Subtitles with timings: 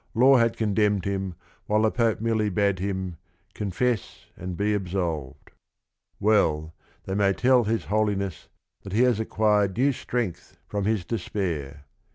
[0.15, 1.35] Law had condemned him
[1.67, 3.17] while the Pope merely bade him,
[3.53, 5.51] "Confess and be absolved."
[6.19, 6.73] Well,
[7.05, 8.47] they may tell "his Holi ness,
[8.81, 11.85] that he has acquired new strength from his despair."